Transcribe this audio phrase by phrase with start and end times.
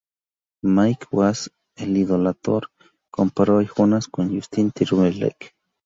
[0.63, 2.71] Mike Wass, de Idolator,
[3.11, 5.51] comparó a Jonas con Justin Timberlake.